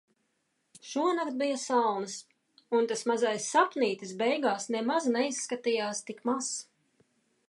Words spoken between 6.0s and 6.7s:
tik mazs.